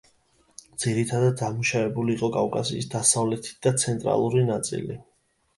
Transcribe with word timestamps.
ძირითადად 0.83 1.35
დამუშავებული 1.41 2.15
იყო 2.19 2.29
კავკასიის 2.37 2.89
დასავლეთი 2.97 3.55
და 3.67 3.75
ცენტრალური 3.85 4.47
ნაწილი. 4.53 4.99